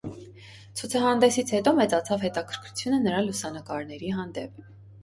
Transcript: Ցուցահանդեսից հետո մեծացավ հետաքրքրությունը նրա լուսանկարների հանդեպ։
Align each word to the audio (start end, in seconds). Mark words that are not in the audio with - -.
Ցուցահանդեսից 0.79 1.53
հետո 1.57 1.75
մեծացավ 1.81 2.27
հետաքրքրությունը 2.29 3.03
նրա 3.07 3.25
լուսանկարների 3.31 4.15
հանդեպ։ 4.21 4.63